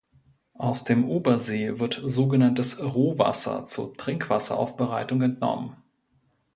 Aus 0.57 0.83
dem 0.83 1.07
Obersee 1.07 1.77
wird 1.77 2.01
sogenanntes 2.03 2.83
Rohwasser 2.83 3.65
zur 3.65 3.93
Trinkwasseraufbereitung 3.93 5.21
entnommen. 5.21 5.75